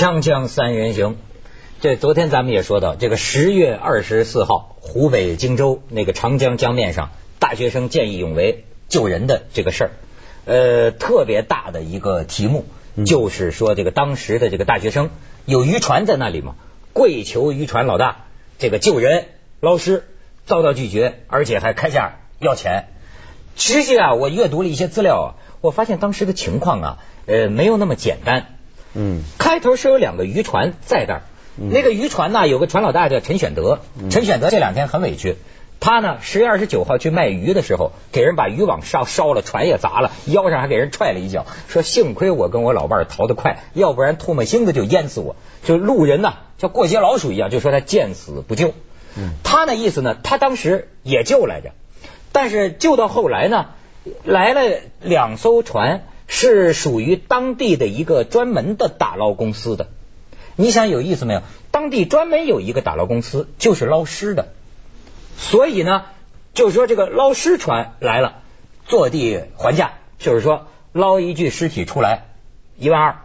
[0.00, 1.18] 锵锵三人行，
[1.82, 9.90] 这昨天咱们也说到，这个十月二十四号，湖北荆州那个长江江面上，大学生见义勇为救人的这个事儿，
[10.46, 12.64] 呃，特别大的一个题目，
[13.04, 15.10] 就是说这个当时的这个大学生
[15.44, 16.54] 有渔船在那里嘛，
[16.94, 18.24] 跪求渔船老大
[18.58, 19.26] 这个救人
[19.60, 20.04] 捞尸，
[20.46, 22.86] 遭到拒绝，而且还开价要钱。
[23.54, 25.28] 实际啊，我阅读了一些资料啊，
[25.60, 28.56] 我发现当时的情况啊，呃，没有那么简单。
[28.94, 31.22] 嗯，开头是有两个渔船在那儿，
[31.56, 35.36] 那个渔船呢有个船老大叫陈选德，陈选德这两天很委屈，
[35.78, 45.36] 他呢十月二十九号去卖鱼的时候，给人把渔网烧烧了，船也砸了，腰上还给人踹了一脚，说幸亏我跟我老伴逃得快，要不然唾沫星子就淹死我。
[45.64, 48.74] 就路人呢像过街老鼠一样，就说他见死不救。
[49.16, 51.70] 嗯他那意思呢，他当时也救来着，
[52.32, 53.66] 但是救到后来呢，
[54.24, 56.02] 来了两艘船。
[56.32, 59.88] 是属于当地的一个专门的打捞公司的，
[60.54, 61.42] 你想有意思没有？
[61.72, 64.52] 当地专门有一个打捞公司，就是捞尸的。
[65.36, 66.04] 所以呢，
[66.54, 68.42] 就是说这个捞尸船来了，
[68.86, 72.28] 坐地还价，就是说捞一具尸体出来
[72.78, 73.16] 一万二，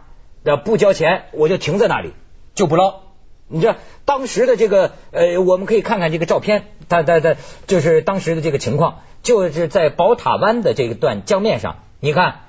[0.42, 2.12] 那不交钱我就停在那里
[2.56, 3.02] 就不捞。
[3.46, 7.36] 你这当时的这个呃，我们可以看看这个照片，它它它
[7.68, 12.40] 就是当时的这个情况，就是在宝塔湾的这一段江面上，你看。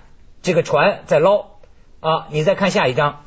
[0.42, 1.46] 这个船在捞
[2.00, 2.28] 啊！
[2.32, 3.24] 你再看下一张，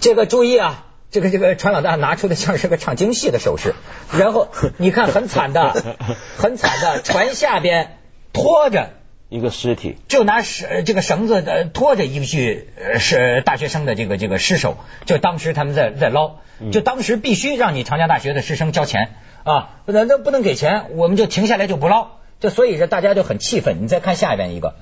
[0.00, 3.74] 这个注意啊，这个这个船老大拿出的像是个唱京戏的手势，
[4.12, 5.72] 然后 你看很惨的，
[6.36, 7.98] 很惨的，船下边
[8.32, 8.90] 拖着
[9.28, 16.36] 一个尸体，就拿绳这个绳子的拖着一具是大学生的这个这个尸首，就当时他们在在捞，
[16.72, 22.08] 就当时必须让你长江大学的师生交钱啊，那那不能给钱，我们就停下来就不捞，
[22.40, 23.82] 就所以说大家就很气愤。
[23.82, 24.74] 你再看下边一个。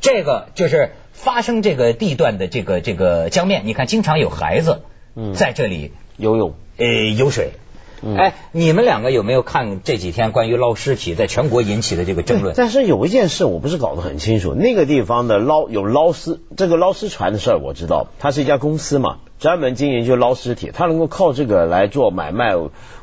[0.00, 4.82] 这个就是发生这个地段的这个这个江面，你看经常有孩子
[5.34, 6.86] 在这里游泳，呃，
[7.16, 7.52] 游水。
[8.00, 12.54] 哎，你们两个有没有看这几天关于捞尸体在全国引起的这个争论？
[12.56, 22.54] 但是有一件事我不是搞得很清楚，那个地方的捞有捞尸，这个捞尸船的事儿我知道，它是一家公司嘛，专门经营就捞尸体，它能够靠这个来做买卖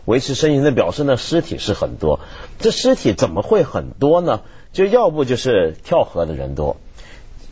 [0.05, 2.21] 维持生计那，表示呢尸体是很多。
[2.59, 4.43] 这尸体怎么会很多呢？
[4.75, 6.75] 就要不就是跳河的人多。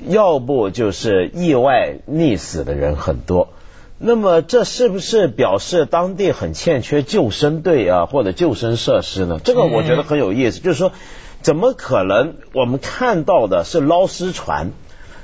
[0.06, 3.54] 要不就是意外溺死的人很多，
[3.98, 9.40] 那么这是不是表示当地很欠缺救生队啊或者救生设施呢？
[9.42, 10.92] 这个我觉得很有意思，就是说
[11.42, 14.72] 怎么可能我们看到的是捞尸船，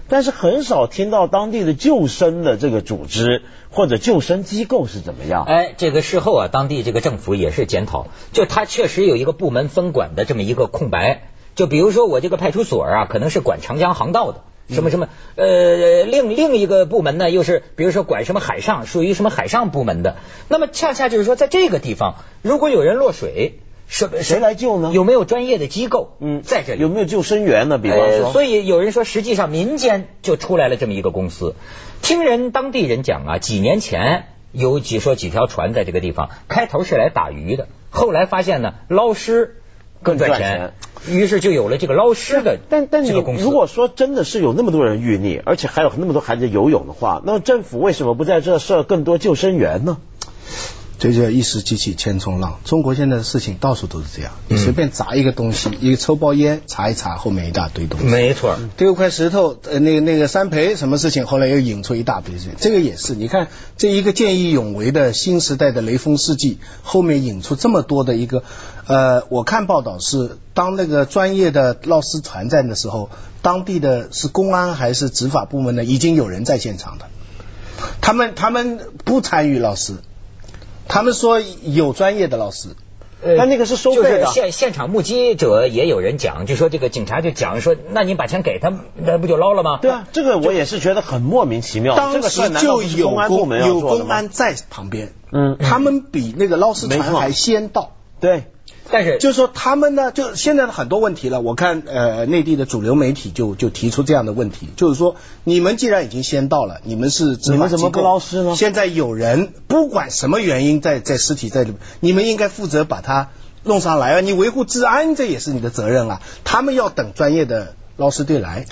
[0.08, 5.44] 但是很少听到当地的救生的这个组织或者救生机构是怎么样？
[5.46, 11.24] 哎，这个事后啊，当地这个政府也是检讨，就他确实有一个部门分管的这么一个空白，
[11.60, 14.44] 就比如说我这个派出所啊，可能是管长江航道的。
[14.70, 20.16] 什么什么呃，另另一个部门呢，又是比如说管什么海上，属于什么海上部门的。
[20.48, 23.60] 那么恰恰就是说，在这个地方，如果有人落水，
[23.90, 24.92] 谁谁来救呢？
[24.94, 26.14] 有没有专业的机构？
[26.22, 27.78] 嗯，在这里有没有救生员呢？
[27.78, 31.56] 比方说，所以有人说，实际上民间就出来了这么一个公司。
[32.02, 39.56] 听人当地人讲啊，几年前有几说几条船在这个地方，开头是来打鱼的，后来发现呢，捞尸。
[40.02, 40.74] 更赚钱，
[41.08, 49.98] 于是就有了这个捞尸的但但你如果说真的是有那么多人遇溺，而且还有那么多孩子游泳的话，那么政府为什么不在这设更多救生员呢？
[51.00, 52.60] 这叫一时激起千重浪。
[52.66, 58.06] 中国现在的事情到处都是这样，你随便砸一个东西，一个抽包烟，查一查后面一大堆东西。
[58.08, 62.50] 没错，丢块石头，呃，那个那个三陪什么事情，后来又引出一大堆事。
[62.58, 68.44] 这个也是，你看这一个见义勇为的新时代的雷锋事迹，后面引出这么多的一个，
[68.86, 73.10] 呃，我看报道是，当那个专业的闹尸团战的时候，
[73.42, 75.86] 当地的是公安还是执法部门呢？
[75.86, 77.06] 已经有人在现场的，
[78.02, 79.94] 他们他们不参与捞尸。
[80.90, 82.76] 他们说有专业的老师，
[83.38, 84.26] 但那个是收费的。
[84.26, 89.80] 现现场目击者也有人讲，就说这个警察就讲说，那你把钱给他，那不就捞了吗？
[89.82, 91.96] 对啊，这个我也是觉得很莫名其妙。
[91.96, 97.92] 当时就有公有公安在旁边，嗯，他们比那个捞尸船还先到。
[98.20, 98.44] 对。
[98.92, 101.42] 但是，就是说他们呢，就现在的很多问题了。
[101.42, 108.56] 我看呃，内地的主流媒体就就提出这样的问题，就是说，你们既然已经先到了，你们是你们怎么不捞尸呢？
[108.56, 113.30] 现在有人不管什么原因在在尸体在里，你们应该负责把它
[113.64, 114.20] 弄上来啊！
[114.22, 116.22] 你维护治安这也是你的责任啊！
[116.44, 118.66] 他们要等专业的捞尸队来。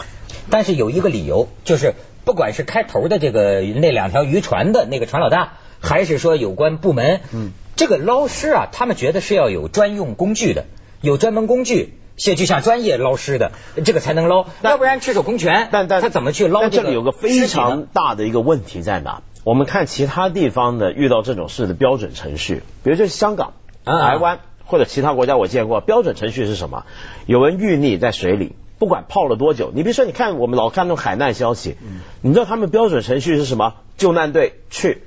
[0.49, 1.93] 但是有一个理由，就是
[2.23, 5.53] 不管是开头的这个那两条渔船的那个船老大，
[5.87, 7.51] 还是说有关部门，嗯。
[7.75, 10.65] 这个捞尸啊，他们觉得是要有专用工具的，
[10.99, 13.51] 有专门工具，先去向专业捞尸的，
[13.85, 19.21] 这个才能捞，要不然赤手空拳，但但他怎么去捞但这这里有个非常大的一个问题在哪？
[19.43, 23.53] 我们看其他地方的遇到这种事的标准程序，比如说香港、
[23.83, 26.83] 啊台湾或者其他国家，我见过标准程序是什么？
[27.27, 31.75] 有人遇溺在水里，不管泡了多久，你比如说，你看我们老看那种海难消息，
[32.21, 33.75] 你知道他们标准程序是什么？
[33.97, 35.03] 救难队去，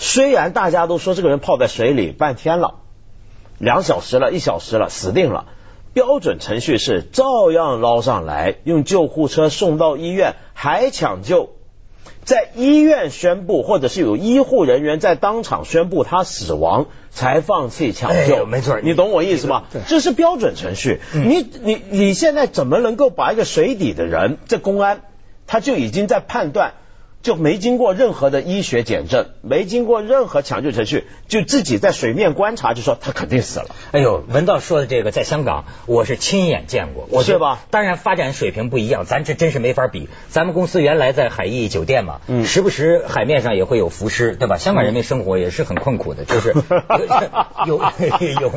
[0.00, 2.76] 虽然大家都说这个人泡在水里半天了，
[3.58, 5.44] 两小时了，一小时了，死定了。
[5.92, 11.50] 标准程序是照样捞上来，用救护车送到医院，还抢救。
[12.24, 18.44] 在医院宣布，或者是有医护人员在当场宣布他死亡，才放弃抢救。
[18.44, 19.64] 哎没错你懂我意思吗？
[19.86, 21.00] 这是标准程序。
[21.12, 25.02] 你你你现在怎么能够把一个水底的人，这公安
[25.46, 26.72] 他就已经在判断，
[27.22, 33.66] 就没经过任何的医学检证，没经过任何抢救程序，就自己在水面观察，就说他肯定死了。
[33.92, 37.60] 哎呦，文道说的这个，在香港我是亲眼见过，我是吧？
[37.70, 40.08] 当然发展水平不一样，咱这真是没法比。
[40.28, 44.56] 咱们公司原来在海逸酒店嘛，嗯时不时海面上也会有浮尸，对吧？
[44.56, 46.54] 香港人民生活也是很困苦的，就是
[47.66, 47.82] 有有
[48.20, 48.52] 有有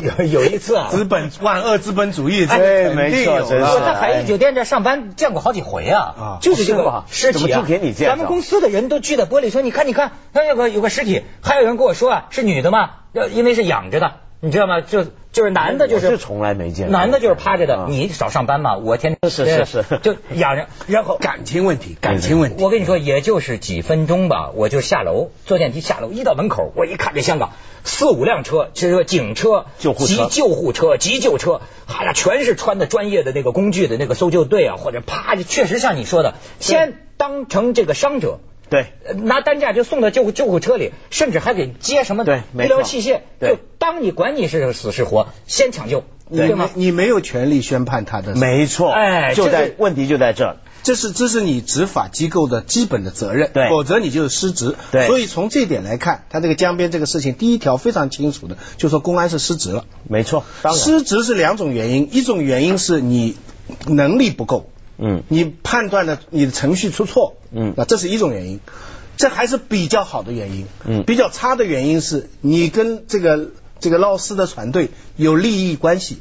[0.00, 6.00] 有 有一次啊，资本万恶资本主义，这对个没错真是有我在海逸酒店这上班见过好几回啊。
[6.00, 7.40] 啊，就是这个尸体啊。
[7.40, 12.90] 怎么就给你见咱们公司的人都聚在玻璃说，你看你看，那有个有个尸体，还有人跟我说啊，是女的嘛？
[13.12, 14.12] 要因为是养着的，
[14.44, 14.80] 你知道吗？
[14.80, 17.86] 就就是男的，就是是从来没见男的就是趴着的啊。
[17.88, 22.64] 你少上班嘛，我天天是是是就养着，然后 感情问题，感情问题。
[22.64, 27.52] 我跟你说，也就是几分钟吧，我就下楼坐电梯下楼，一到门口，我一看这香港
[27.84, 38.40] 四五辆车，就是说警车、救护车急救护车、急救车，好呀，全是穿的专业的那个工具的那个搜救队啊，或者啪，确实像你说的，先当成这个伤者。
[38.72, 38.86] 对。
[39.06, 46.70] 呃拿担架就送到救护救护车里，甚至还给接什么对医疗器械，对就当你管你是死是活，先抢救，你对吗？
[46.74, 50.56] 你没有权利宣判他的没错，哎就在问题就在这。
[50.82, 54.74] 这是这是你执法机构的基本的责任，对否则你就是失职。
[54.90, 59.84] 对所以从这点来看，他这个江边这个事情，第一条非常清楚的，就说公安是失职了。
[60.08, 63.36] 没错，当然，失职是两种原因，一种原因是你
[63.86, 68.60] 能力不够，嗯，你判断的你的程序出错，嗯那这是一种原因，
[69.16, 73.50] 这还是比较好的原因，嗯比较差的原因是你跟这个
[73.80, 76.20] 这个捞尸的船队有利益关系。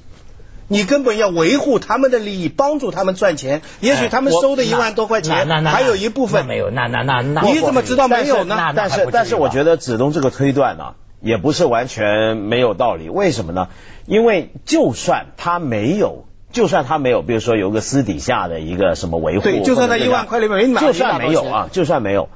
[0.67, 3.61] 你根本要维护他们的利益，帮助他们赚钱。
[3.81, 8.71] 也许他们收的一万多块钱，那那那还有一部分那没有，那那那那你怎么知道没有呢？
[8.73, 13.09] 但是但是我觉得子东这个推断呢、也不是完全没有道理。
[13.09, 13.67] 为什么呢？
[14.05, 22.29] 因为就算他没有，就算他没有，比如说有个私底下的一个什么维护，对就算他一万块里面没拿就算没有啊，就算没有。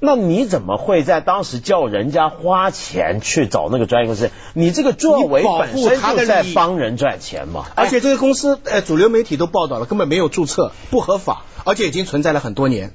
[0.00, 4.30] 那你怎么会在当时叫人家花钱去找那个专业公司？
[4.54, 7.64] 你这个作为本身就在帮人赚钱嘛。
[7.74, 12.92] 而且这个公司，呃，主流媒体都报道了，根本没有注册，不合法，而且已经存在了很多年。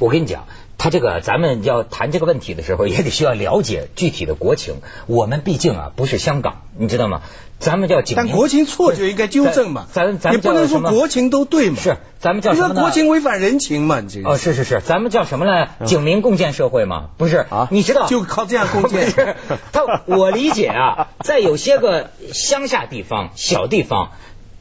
[0.00, 0.46] 我跟你讲，
[0.78, 4.76] 他这个咱们要谈这个问题的时候，也得需要了解具体的国情。
[5.06, 7.22] 我们毕竟啊不是香港，你知道吗？
[7.62, 11.76] 咱们叫警民但国情错就应该纠正嘛，咱咱你不能说国情都对嘛。
[11.80, 12.82] 是咱们叫你说什么呢？
[12.82, 14.00] 国情违反人情嘛？
[14.00, 15.68] 你这个哦，是是是，咱们叫什么呢？
[15.86, 19.12] 警民共建社会嘛，不是啊你知道，就靠这样共建
[19.72, 24.10] 他，我理解啊，在有些个乡下地方、小地方。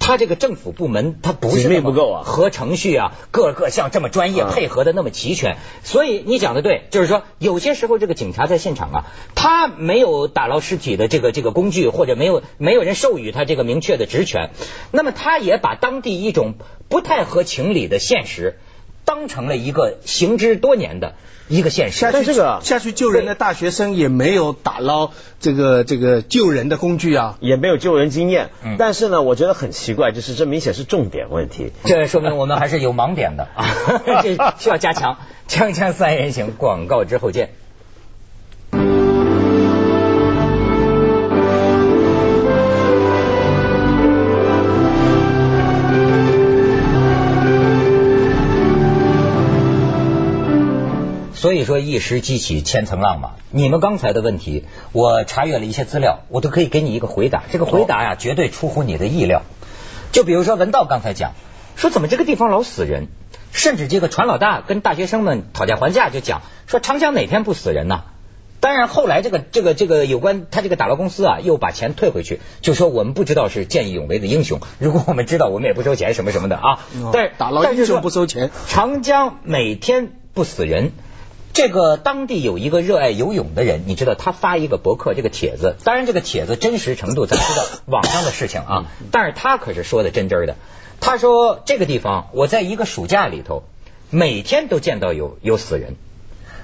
[0.02, 5.58] 他这个政府部门，他不是紧密那么不够啊和程序啊，各个像这么专业，嗯配合的那么齐全。
[5.84, 9.06] 所以你讲的对，就是说有些时候这个警察在现场啊，
[9.36, 14.50] 他没有打捞尸体的这个这个工具，或者没有没有人授予他这个明确的职权，
[14.92, 16.56] 那么他也把当地一种
[16.90, 18.58] 不太合情理的现实。
[19.04, 21.16] 当成了一个行之多年的
[21.52, 22.00] 一个现实。
[22.00, 27.38] 下去但这个下去救人的大学生也没有打捞这个这个救人的工具啊。
[27.40, 31.72] 也没有救人经验，嗯但是呢，我觉得很奇怪，就是这明显是重点问题。
[31.84, 33.66] 这说明我们还是有盲点的啊，
[34.24, 35.18] 这需要加强。
[35.48, 37.50] 锵锵三人行，广告之后见。
[51.42, 53.32] 所以说一石激起千层浪嘛。
[53.50, 57.46] 你们刚才的问题，我查阅了一些资料，我都可以给你一个回答。
[57.52, 59.42] 这个回答呀，绝对出乎你的意料。
[60.12, 61.32] 就比如说文道刚才讲，
[61.76, 63.08] 说怎么这个地方老死人，
[63.52, 68.04] 甚至这个船老大跟大学生们讨价还价，就讲说长江哪天不死人呐？
[68.60, 76.80] 当然，后来这个这个这个有关他这个打捞公司啊，又把钱退回去，就说我们不知道是见义勇为的英雄，如果我们知道，我们也不收钱什么什么的啊。
[77.12, 80.92] 但是打捞英雄不收钱，长江每天不死人，
[81.54, 90.56] 这个当地有一个热爱游泳的人，你知道他发一个博客这个帖子，当然这个帖子真实程度咱知道网上的事情啊，但是他可是说的真真的。
[91.00, 93.64] 他说这个地方我在一个暑假里头
[94.10, 95.96] 每天都见到有有死人。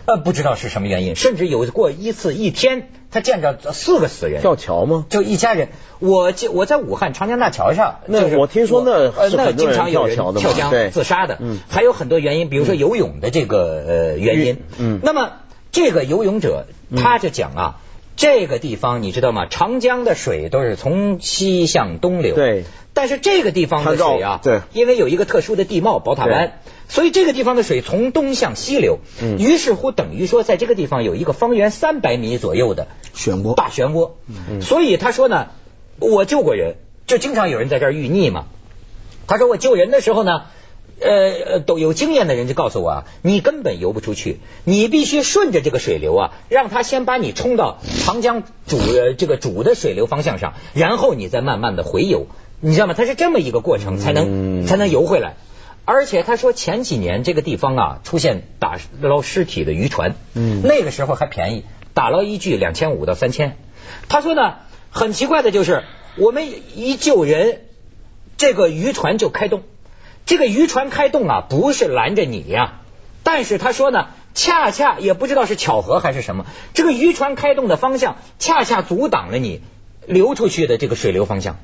[0.07, 4.41] 呃，不知道是什么原因，甚至有过一次一天，他见着四个死人。
[4.41, 5.05] 跳桥吗？
[5.09, 5.67] 就一家人。
[5.99, 15.33] 我我在武汉长江大桥上，那我听说那那经常有人跳江自杀的，嗯，还有很多原因，比如说游泳的这个呃原因，嗯，那么
[15.73, 17.75] 这个游泳者他就讲啊，
[18.17, 19.45] 这个地方你知道吗？
[19.45, 26.59] 长江的水都是从西向东流，对，但是这个地方的水啊，对，因为有一个特殊的地貌宝塔湾。
[26.89, 34.11] 所以这个地方的水从东向西流，嗯于是乎等于说在这个地方有一个方圆三百米左右的漩涡，大漩涡。
[34.27, 35.49] 嗯所以他说呢，
[35.99, 38.45] 我救过人，就经常有人在这儿遇溺嘛。
[39.27, 40.45] 他说我救人的时候呢，
[40.99, 48.79] 呃，都有经验的人就告诉我啊，你根本游不出去，你必须顺着这个水流啊，让它先把你冲到长江主
[49.17, 52.25] 这个主的水流方向上，然后你再慢慢的回游，
[52.59, 52.95] 你知道吗？
[52.97, 55.35] 它是这么一个过程，才能才能游回来。
[55.85, 61.63] 而且他说前几年这个地方啊出现打捞尸体的渔船，嗯，那个时候还便宜，
[61.93, 63.55] 打捞一具两千五到三千。
[64.09, 64.55] 他说呢，
[64.89, 65.83] 很奇怪的就是
[66.17, 67.61] 我们一救人，
[68.35, 69.61] 这个渔船就开动。
[70.27, 72.81] 这个渔船开动啊，不是拦着你呀，
[73.23, 79.61] 但是他说呢，恰恰也不知道是巧合还是什么，这个渔船开动的方向恰恰阻挡了你
[80.05, 81.57] 流出去的这个水流方向，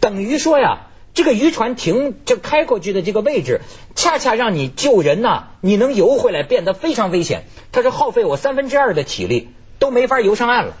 [0.00, 0.86] 等于说呀。
[1.12, 3.62] 这个渔船停这开过去的这个位置，
[3.96, 7.42] 恰恰让你救人呐，你能游回来变得非常危险。
[7.72, 9.48] 他说耗费我三分之二的体力
[9.80, 10.74] 都没法游上岸了。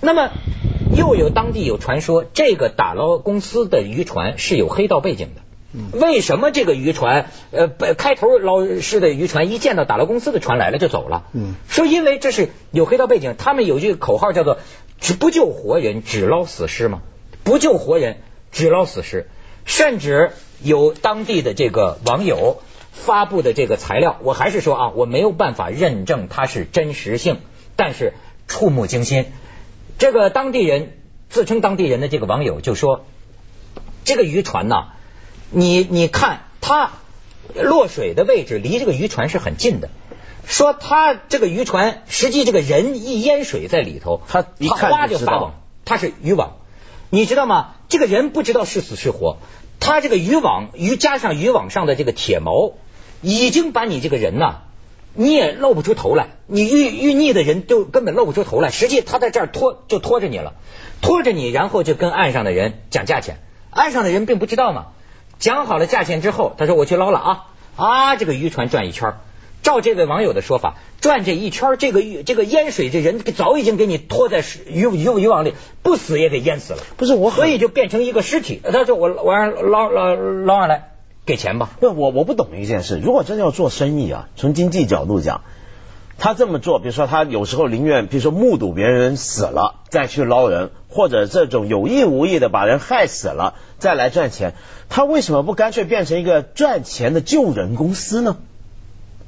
[0.00, 0.30] 那么
[0.96, 5.42] 又有当地有传说，这个打捞公司的渔船是有黑道背景的。
[5.92, 11.26] 为什么这个渔船呃开头捞尸的渔船一见到打捞公司的船来了就走了？
[11.34, 14.58] 嗯，说因为这是有黑道背景，他们有句口号叫做
[14.98, 17.02] “只不救活人，只捞死尸”嘛，
[17.44, 18.18] 不救活人，
[18.50, 19.28] 只捞死尸。
[19.66, 20.30] 甚至
[20.62, 27.40] 有当地的这个网友发布的这个材料，我还是说啊，我没有办法认证它是真实性，
[27.76, 28.14] 但是
[28.46, 29.26] 触目惊心。
[29.98, 30.96] 这个当地人
[31.28, 33.04] 自称当地人的这个网友就说，
[34.04, 34.86] 这个渔船呢，
[35.50, 36.92] 你你看它
[37.54, 39.90] 落水的位置离这个渔船是很近的，
[40.46, 46.56] 说他这个渔船实际这个人一淹水在里头，他一看就撒网，他是渔网，
[47.10, 47.74] 你知道吗？
[47.88, 49.38] 这个人不知道是死是活。
[49.80, 52.74] 他这个渔网，渔加上渔网上的这个铁锚，
[53.22, 54.62] 已经把你这个人呐，
[55.14, 56.28] 你也露不出头来。
[56.46, 58.70] 你遇遇溺的人就根本露不出头来。
[58.70, 60.54] 实际他在这儿拖，就拖着你了，
[61.00, 63.38] 拖着你，然后就跟岸上的人讲价钱。
[63.70, 64.88] 岸上的人并不知道嘛，
[65.38, 69.14] 讲好了价钱之后，他说我去捞了啊啊，这个渔船转一圈。
[69.60, 76.78] 照这位网友的说法，转这一圈，这个这个淹水这人早已经给你拖在渔渔渔网里，不死也给淹死了。
[76.96, 78.60] 不是我，所以就变成一个尸体。
[78.64, 80.92] 他说我我让捞捞捞上来，
[81.26, 81.70] 给钱吧。
[81.80, 85.42] 不，我我不懂一件事，如果真要做生意啊，从经济角度讲，
[86.18, 94.54] 他这么做，比如说他有时候宁愿，比如说目睹别人死了再去捞人，或者这种有意无意的把人害死了再来赚钱，
[94.88, 98.36] 他为什么不干脆变成一个赚钱的救人公司呢？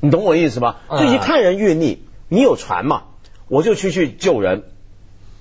[0.00, 0.80] 你懂我意思吧？
[0.90, 3.02] 就一看人遇溺，你有船嘛，
[3.46, 4.64] 我就去去救人，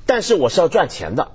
[0.06, 1.32] 但是我是要赚钱的。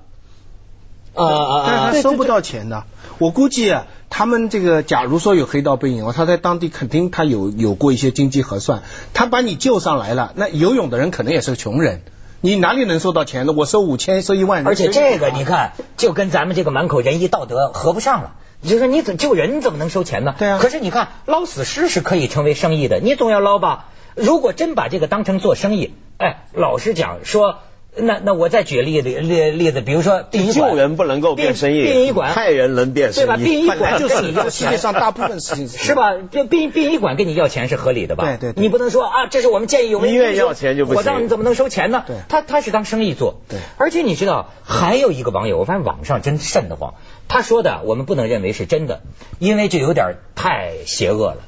[1.14, 1.64] 啊啊！
[1.66, 2.85] 但是他收不到钱的。
[3.18, 8.85] 我估计啊，他们这个假如说有黑道背景，他在当地肯定他有有过一些经济核算。
[9.12, 12.02] 他把你救上来了，那游泳的人可能也是个穷人，
[12.40, 13.52] 你哪里能收到钱呢？
[13.52, 14.64] 我收五千，收一万。
[14.68, 18.35] 而且这个你看，就跟咱们这个满口仁义道德合不上了。
[18.62, 20.37] 就说你怎救人怎么能收钱呢？
[20.38, 20.61] 对啊。
[20.62, 23.88] 可是你看捞死尸是可以成为生意的，你总要捞吧。
[24.14, 27.59] 如果真把这个当成做生意，哎，老实讲说，
[27.97, 33.37] 那那我再举例子例例子，比如说殡仪馆，救人不能够变生意，殡仪馆害人能变生意，对吧？
[33.37, 36.13] 殡仪馆 就是你要世界上大部分事情是吧？
[36.31, 38.37] 殡殡殡仪馆跟你要钱是合理的吧？
[38.41, 38.63] 对对。
[38.63, 42.05] 你不能说啊，这是我们见义勇为，医院要钱就不行，火葬你怎么能收钱呢？
[42.07, 43.41] 对，他他是当生意做。
[43.49, 43.61] 对。
[43.79, 46.95] 而且你知道还有一个网友，我发现网上真瘆得慌。
[47.29, 49.03] 他说的我们不能认为是真的，
[49.39, 51.39] 因为这有点太邪恶了。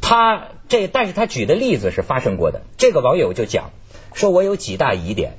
[0.00, 2.62] 他这，但是他举的例子是发生过的。
[2.76, 3.70] 这个网友就讲
[4.14, 5.32] 说，我有几大疑点。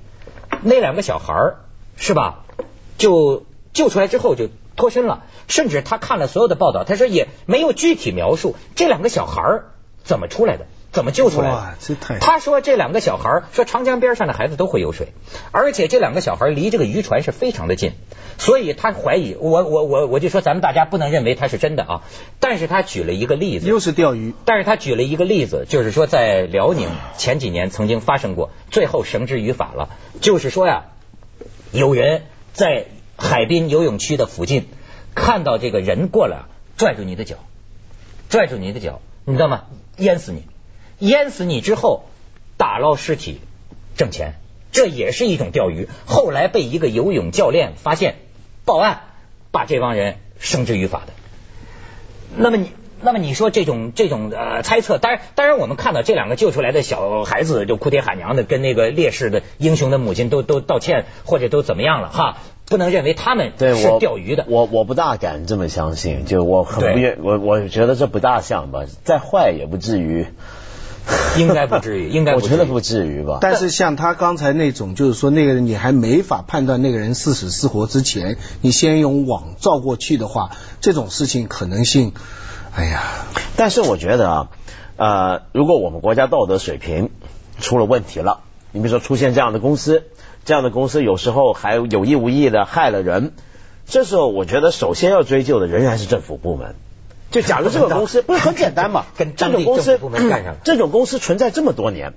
[0.63, 1.55] 那两个小孩儿
[1.95, 2.45] 是吧？
[2.97, 9.65] 就救出来之后就脱身了，甚至他看了所有的报道，他说也没有具体描述这两个小孩儿
[10.03, 10.65] 怎么出来的。
[10.91, 11.55] 怎么救出来的？
[11.55, 15.09] 哇，这太他说这两个小孩说长江边上的孩子都会游水，
[15.51, 17.93] 而且这两个小孩离这个渔船是非常的近，
[18.39, 22.01] 所以他怀疑我我我我就说咱们大家不能认为他是真的啊，
[22.39, 24.33] 但是他举了一个例子，又是钓鱼。
[24.45, 29.89] 但是他举了一个例子，就是说在辽宁前几年曾经发生过，最后绳之于法了，
[30.21, 30.85] 就是说呀，
[31.71, 34.67] 有人在海滨游泳区的附近
[35.13, 36.45] 看到这个人过来，
[36.77, 37.35] 拽住你的脚，
[38.27, 39.65] 拽住你的脚，你知道吗？
[39.97, 40.45] 淹死你！
[40.99, 42.03] 淹死你之后，
[42.57, 43.39] 打捞尸体
[43.95, 44.33] 挣钱，
[44.71, 45.87] 这也是一种钓鱼。
[46.05, 48.15] 后来被一个游泳教练发现，
[48.65, 49.01] 报案，
[49.51, 51.13] 把这帮人绳之于法的。
[52.35, 64.45] 那么你，那么你说这种这种呃猜测，当然当然，我们看到这两个救出来的小孩子就哭爹喊娘的，跟那个烈士的英雄的母亲都都道歉，或者都怎么样了哈，不能认为他们是钓鱼的。
[64.47, 70.27] 我我不大敢这么相信，就我很不愿，我我觉得这不大像吧，再坏也不至于，
[71.37, 73.39] 应该不至于 应该不至于我觉得不至于吧。
[73.41, 80.51] 但是像他刚才那种，就是说那个人你还没法判断那个人是死是活之前，你先用网照过去的话，
[80.81, 82.13] 这种事情可能性，
[82.75, 83.03] 哎呀，
[83.55, 84.49] 但是我觉得啊，
[84.97, 87.09] 呃，如果我们国家道德水平
[87.59, 90.03] 出了问题了，你比如说出现这样的公司，
[90.45, 93.33] 这样的公司有时候还有意无意的害了人，
[93.87, 96.75] 这时候我觉得首先要追究的仍然是政府部门。
[97.31, 99.99] 就假如这个公司 不是很简单嘛，跟这种公司
[100.63, 102.13] 这种公司存在这么多年，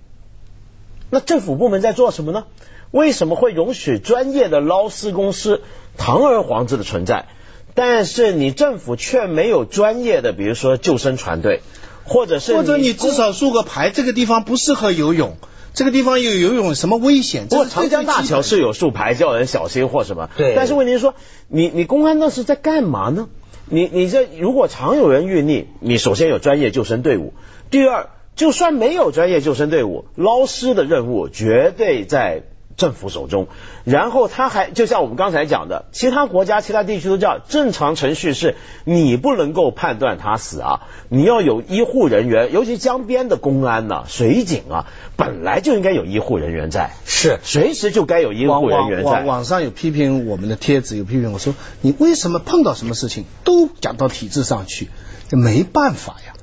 [1.11, 2.45] 那政府部门在做什么呢？
[2.91, 5.63] 为什么会容许专业的捞尸公司
[5.97, 7.27] 堂而皇之的存在？
[7.75, 11.63] 但是你政府却没有专业的，比如说救生船队，
[12.05, 15.39] 或者是或者你至少竖个牌，这个地方不适合游泳，
[15.73, 17.47] 这个地方有游泳什么危险？
[17.49, 21.15] 不过这长江大桥是有竖牌叫人小心或什么，对但是问题是说，
[21.49, 23.29] 你你公安那是在干嘛呢？
[23.75, 27.33] 你你这如果常有人遇溺，你首先有专业救生队伍，
[27.71, 32.43] 第二，就算没有专业救生队伍，捞尸的任务绝对在
[32.77, 33.49] 政府手中。
[33.85, 44.87] 然后他还就像我们刚才讲的，其他国家、其他地区都叫正常程序是，你不能够判断他死啊，你要有医护人员，尤其江边的公安呐、水警啊，
[45.17, 46.93] 本来就应该有医护人员在。
[47.05, 49.23] 是随时就该有医护人员在。
[49.25, 54.89] 网上有批评我们的帖子，有批评我说你为什么碰到什么事情都讲到体制上去？
[55.29, 56.35] 这没办法呀。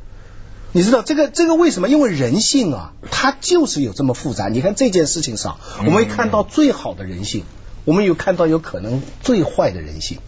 [0.71, 1.89] 你知道这个这个为什么？
[1.89, 4.49] 因为人性啊，它就是有这么复杂。
[4.49, 7.43] 你看这件事情上，我们会看到最好的人性，
[7.85, 10.19] 我们有看到有可能最坏的人性。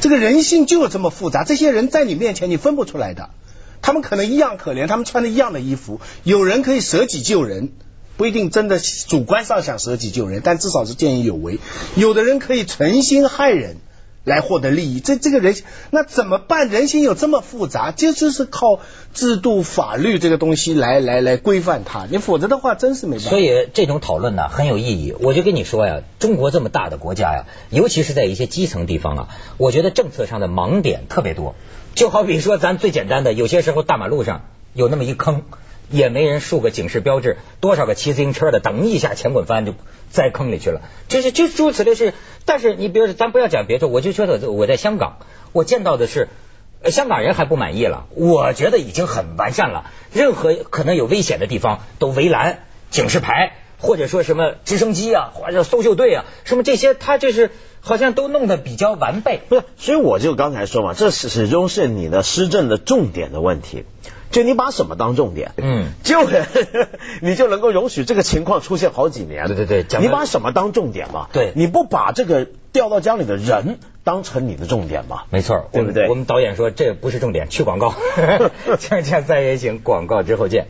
[0.00, 3.30] 这个人性就有这么复杂，这些人在你面前你分不出来的。
[3.82, 7.72] 他们可能一样可怜，他们穿的一样的衣服，有人可以舍己救人，
[8.16, 11.58] 不一定真的主观上想舍己救人，但至少是见义勇为。
[11.94, 13.76] 有的人可以存心害人。
[14.28, 15.56] 来获得利益，这这个人
[15.90, 16.68] 那怎么办？
[16.68, 18.78] 人心有这么复杂，这就是靠
[19.12, 22.06] 制度、法律这个东西来来来规范它。
[22.08, 23.30] 你否则的话，真是没办法。
[23.30, 25.14] 所以这种讨论呢很有意义。
[25.18, 31.56] 我就跟你说呀，中国这么大的国家呀，尤其是在一些基层地方啊，我觉得政策上的盲点特别多。
[31.94, 34.42] 就好比说，咱最简单的，有些时候大马路上
[34.74, 35.42] 有那么一坑，
[35.90, 39.74] 也没人竖个警示标志，多少个骑自行车的，等一下前滚翻就
[40.10, 40.82] 栽坑里去了。
[41.08, 42.14] 就是就诸如此类是。
[42.44, 45.18] 但是你比如说，咱不要讲别的，我就觉得我在香港，
[45.52, 46.28] 我见到的是。
[46.84, 49.90] 香港人还不满意了，我觉得已经很完善了。
[50.12, 59.40] 任何可能有危险的地方都围栏、警示牌，或者说什么直升机啊，或者搜救队啊，什么这些，他这是好像都弄得比较完备。
[59.48, 63.84] 不是，所以我就刚才说嘛，这始始终是你的施政的重点的问题。
[64.30, 66.18] 就你把什么当重点，嗯，就
[67.22, 69.46] 你就能够容许这个情况出现好几年。
[69.46, 71.28] 对对对讲你把什么当重点嘛？
[71.32, 75.22] 对你不把这个掉到江里的人当成你的重点嘛？
[75.30, 77.94] 没错，对不对我们导演说这不是重点，去广告。
[78.78, 80.66] 锵锵三人行，广告之后见。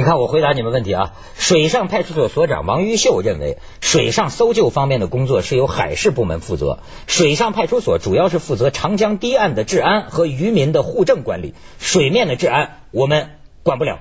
[0.00, 1.12] 你看，我回答你们问题啊。
[1.36, 13.32] 水上派出所所长王玉秀认为，水上搜救方面的工作是由海事部门负责，水上派出所主要是负责长江堤岸的治安和渔民的户政管理，水面的治安我们
[13.62, 13.98] 管不了。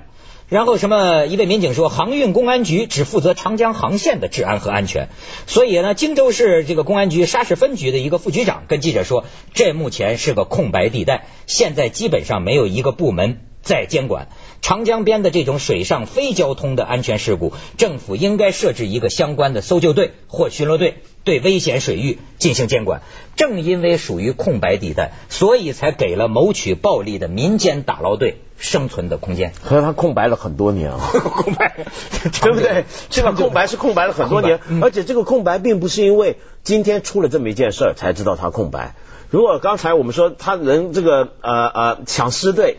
[0.47, 1.25] 然后什么？
[1.25, 5.09] 一位民警说，航运公安局只负责长江航线的治安和安全。
[5.47, 14.29] 所以呢，荆州市这个公安局沙市分局的一个副局长跟记者说，这目前是个空白地带，现在基本上没有一个部门在监管。
[14.61, 23.01] 长江边的这种水上非交通的安全事故，政府应该设置一个相关的搜救队或巡逻队，对危险水域进行监管。
[23.35, 29.53] 正因为属于空白地带，所以才给了谋取暴利的民间打捞队生存的空间。
[29.63, 31.85] 可是他空白了很多年啊， 空白，
[32.41, 32.83] 对不对？
[33.09, 38.93] 这个空白是空白了很多年，而且这个空白并不是因为今天出了这么一件事儿才知道他空白。
[39.29, 42.77] 如果刚才我们说他能这个呃呃抢尸队。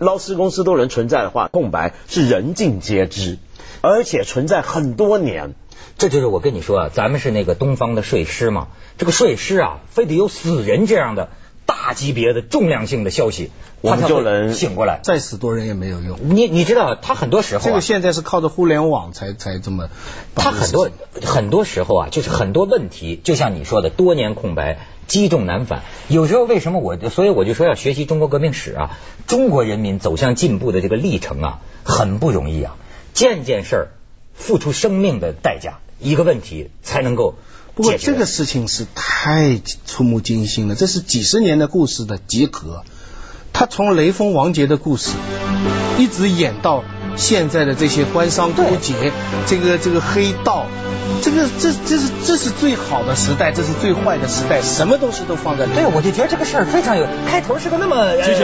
[0.00, 3.36] 捞尸公司都能存在的话，空白是人尽皆知，
[3.82, 5.54] 而且存在很多年。
[5.98, 11.28] 这就是我跟你说啊，咱们是那个东方的睡狮嘛，这个睡狮啊，非得有死人这样的
[11.66, 13.50] 大级别的重量性的消息，
[13.82, 15.00] 我们就能醒过来。
[15.02, 16.18] 再死多人也没有用。
[16.22, 19.90] 你你知道，他很多时候这个现在是靠着互联网才才这么。
[20.34, 20.88] 他很多
[21.22, 24.78] 很多时候啊，就是很多问题，就像你说的，多年空白。
[25.10, 28.96] 积重难返，有时候为什么我所以我就说要学习中国革命史啊，
[29.26, 32.76] 中国人民走向进步的这个历程啊，很不容易啊，
[33.12, 33.88] 件件事儿
[34.34, 37.34] 付出生命的代价，一个问题才能够。
[37.74, 42.84] 不过这个事情是太触目惊心了，这是几十年的故事的集合，
[43.52, 45.10] 他从雷锋王杰的故事
[45.98, 46.84] 一直演到
[47.16, 49.10] 现在的这些官商勾结，
[49.48, 50.66] 这个这个黑道。
[51.20, 55.72] 这个这这是这是最好的时代，这是最坏的时代，什么东西都放在里。
[55.74, 57.96] 对，我就觉得这个事儿非常有，开头是个那么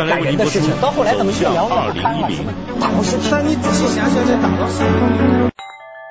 [0.08, 2.28] 感人的事情，到后来怎么越聊越不堪了？
[2.30, 3.28] 什么打到尸体？
[3.30, 5.65] 但你仔细想想，这打到尸体。